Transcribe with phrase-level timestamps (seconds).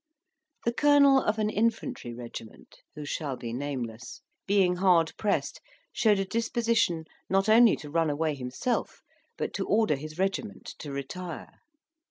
[0.65, 5.61] The colonel of an infantry regiment, who shall be nameless, being hard pressed,
[5.93, 9.03] showed a disposition not only to run away himself,
[9.37, 11.59] but to order his regiment to retire.